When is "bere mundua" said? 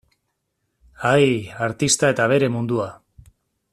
2.33-2.89